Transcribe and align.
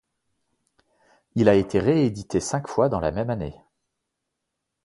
Il 1.35 1.47
a 1.47 1.53
été 1.53 1.77
réédité 1.79 2.39
cinq 2.39 2.67
fois 2.67 2.89
dans 2.89 2.99
la 2.99 3.11
même 3.11 3.29
année. 3.29 3.61